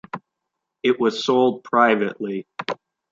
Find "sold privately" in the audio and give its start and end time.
1.23-2.47